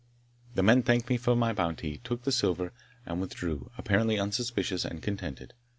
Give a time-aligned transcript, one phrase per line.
[0.55, 2.73] The men thanked me for my bounty, took the silver,
[3.05, 5.53] and withdrew, apparently unsuspicious and contented.